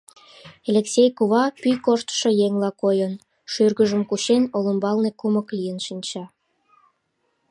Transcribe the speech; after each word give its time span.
Элексей 0.69 1.09
кува, 1.17 1.43
пӱй 1.61 1.75
корштышо 1.85 2.29
еҥла 2.45 2.71
койын, 2.81 3.13
шӱргыжым 3.51 4.01
кучен, 4.09 4.43
олымбалне 4.57 5.09
кумык 5.19 5.47
лийын 5.57 5.79
шинча. 5.85 6.23